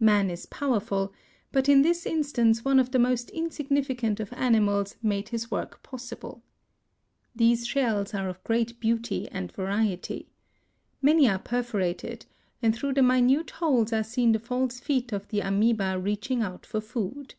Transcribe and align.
Man 0.00 0.30
is 0.30 0.46
powerful, 0.46 1.12
but 1.52 1.68
in 1.68 1.82
this 1.82 2.06
instance 2.06 2.64
one 2.64 2.80
of 2.80 2.90
the 2.90 2.98
most 2.98 3.28
insignificant 3.28 4.18
of 4.18 4.32
animals 4.32 4.96
made 5.02 5.28
his 5.28 5.50
work 5.50 5.82
possible. 5.82 6.42
These 7.36 7.66
shells 7.66 8.14
are 8.14 8.26
of 8.30 8.42
great 8.44 8.80
beauty 8.80 9.28
and 9.30 9.52
variety 9.52 10.16
(Fig. 10.20 10.26
8). 10.26 10.28
Many 11.02 11.28
are 11.28 11.38
perforated, 11.38 12.24
and 12.62 12.74
through 12.74 12.94
the 12.94 13.02
minute 13.02 13.50
holes 13.50 13.92
are 13.92 14.02
seen 14.04 14.32
the 14.32 14.38
false 14.38 14.80
feet 14.80 15.12
of 15.12 15.28
the 15.28 15.40
Amœba 15.40 16.02
reaching 16.02 16.40
out 16.40 16.64
for 16.64 16.80
food. 16.80 17.34